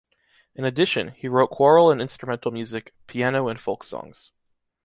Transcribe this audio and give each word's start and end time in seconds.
In 0.55 0.65
addition, 0.65 1.09
he 1.09 1.27
wrote 1.27 1.51
choral 1.51 1.91
and 1.91 2.01
instrumental 2.01 2.49
music, 2.49 2.95
piano 3.05 3.47
and 3.49 3.59
folk 3.59 3.83
songs 3.83 4.31